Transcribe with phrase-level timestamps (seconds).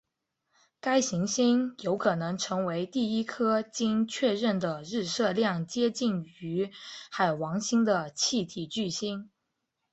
[0.79, 6.71] 该行星有可能成为第一颗经确认的日射量接近于
[7.11, 9.29] 海王星的气体巨星。